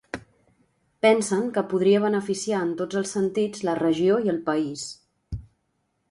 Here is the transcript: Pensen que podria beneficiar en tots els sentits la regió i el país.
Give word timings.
Pensen 1.05 1.43
que 1.57 1.63
podria 1.73 1.99
beneficiar 2.05 2.61
en 2.67 2.71
tots 2.79 2.99
els 3.01 3.13
sentits 3.17 3.61
la 3.69 3.75
regió 3.81 4.17
i 4.29 4.33
el 4.33 4.41
país. 4.49 4.87